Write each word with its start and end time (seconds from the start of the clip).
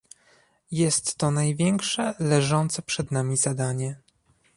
Jest 0.71 1.15
to 1.17 1.31
największe 1.31 2.13
leżące 2.19 2.81
przed 2.81 3.11
nami 3.11 3.37
zadanie 3.37 3.97